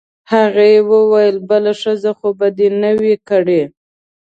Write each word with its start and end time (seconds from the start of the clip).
هغې 0.31 0.71
وویل: 0.89 1.35
بله 1.49 1.71
ښځه 1.81 2.11
خو 2.17 2.27
به 2.39 2.47
دي 2.57 2.67
نه 2.81 2.91
وي 2.99 3.15
کړې؟ 3.29 3.61